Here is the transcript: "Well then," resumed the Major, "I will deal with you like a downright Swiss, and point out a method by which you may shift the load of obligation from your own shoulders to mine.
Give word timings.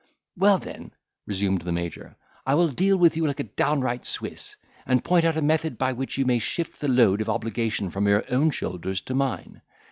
"Well 0.35 0.57
then," 0.57 0.93
resumed 1.27 1.61
the 1.61 1.71
Major, 1.71 2.15
"I 2.47 2.55
will 2.55 2.69
deal 2.69 2.97
with 2.97 3.15
you 3.15 3.27
like 3.27 3.39
a 3.39 3.43
downright 3.43 4.03
Swiss, 4.03 4.55
and 4.87 5.03
point 5.03 5.25
out 5.25 5.37
a 5.37 5.43
method 5.43 5.77
by 5.77 5.93
which 5.93 6.17
you 6.17 6.25
may 6.25 6.39
shift 6.39 6.79
the 6.81 6.87
load 6.87 7.21
of 7.21 7.29
obligation 7.29 7.91
from 7.91 8.07
your 8.07 8.23
own 8.33 8.49
shoulders 8.49 8.99
to 9.01 9.13
mine. 9.13 9.61